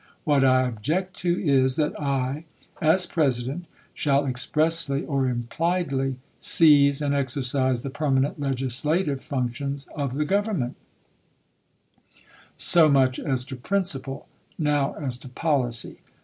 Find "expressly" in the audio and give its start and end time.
4.25-5.05